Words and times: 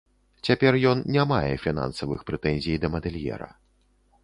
Цяпер 0.47 0.77
ён 0.91 1.03
не 1.15 1.25
мае 1.33 1.51
фінансавых 1.67 2.25
прэтэнзій 2.31 2.81
да 2.87 2.93
мадэльера. 2.97 3.49